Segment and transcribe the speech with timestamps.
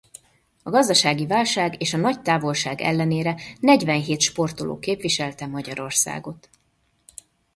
[0.63, 6.49] A gazdasági válság és a nagy távolság ellenére negyvenhét sportoló képviselte Magyarország-ot.